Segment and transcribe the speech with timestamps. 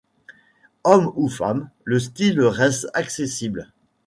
[0.83, 3.69] Homme ou femme, le style reste accessible.